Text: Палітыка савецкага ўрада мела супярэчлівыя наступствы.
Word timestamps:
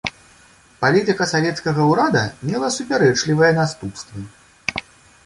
Палітыка 0.85 1.27
савецкага 1.33 1.81
ўрада 1.91 2.23
мела 2.53 2.71
супярэчлівыя 2.77 3.51
наступствы. 3.61 4.19